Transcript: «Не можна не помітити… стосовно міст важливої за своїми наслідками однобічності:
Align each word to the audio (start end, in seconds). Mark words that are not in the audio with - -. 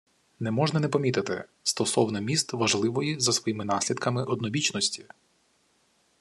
«Не 0.39 0.51
можна 0.51 0.79
не 0.79 0.87
помітити… 0.89 1.43
стосовно 1.63 2.21
міст 2.21 2.53
важливої 2.53 3.19
за 3.19 3.33
своїми 3.33 3.65
наслідками 3.65 4.23
однобічності: 4.23 5.05